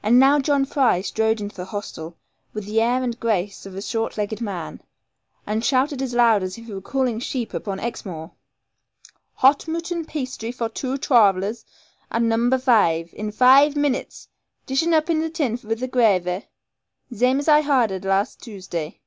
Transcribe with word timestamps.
And 0.00 0.20
now 0.20 0.38
John 0.38 0.64
Fry 0.64 1.00
strode 1.00 1.40
into 1.40 1.56
the 1.56 1.64
hostel, 1.64 2.16
with 2.52 2.66
the 2.66 2.80
air 2.80 3.02
and 3.02 3.18
grace 3.18 3.66
of 3.66 3.74
a 3.74 3.82
short 3.82 4.16
legged 4.16 4.40
man, 4.40 4.80
and 5.44 5.64
shouted 5.64 6.00
as 6.00 6.14
loud 6.14 6.44
as 6.44 6.56
if 6.56 6.66
he 6.66 6.72
was 6.72 6.84
calling 6.84 7.18
sheep 7.18 7.52
upon 7.52 7.80
Exmoor, 7.80 8.30
'Hot 9.38 9.66
mooton 9.66 10.04
pasty 10.04 10.52
for 10.52 10.68
twoo 10.68 10.98
trarv'lers, 10.98 11.64
at 12.12 12.22
number 12.22 12.58
vaive, 12.58 13.12
in 13.12 13.32
vaive 13.32 13.74
minnits! 13.74 14.28
Dish 14.66 14.84
un 14.86 14.94
up 14.94 15.10
in 15.10 15.18
the 15.18 15.30
tin 15.30 15.58
with 15.64 15.80
the 15.80 15.88
grahvy, 15.88 16.46
zame 17.12 17.40
as 17.40 17.48
I 17.48 17.62
hardered 17.62 18.04
last 18.04 18.40
Tuesday.' 18.40 19.00